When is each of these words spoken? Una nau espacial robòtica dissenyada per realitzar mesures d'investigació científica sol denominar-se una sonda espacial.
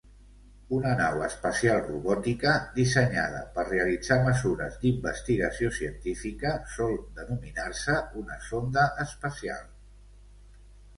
Una 0.75 0.91
nau 0.99 1.19
espacial 1.25 1.83
robòtica 1.89 2.53
dissenyada 2.79 3.43
per 3.59 3.67
realitzar 3.69 4.19
mesures 4.29 4.81
d'investigació 4.85 5.71
científica 5.83 6.57
sol 6.79 6.99
denominar-se 7.23 8.01
una 8.27 8.43
sonda 8.51 8.91
espacial. 9.09 9.65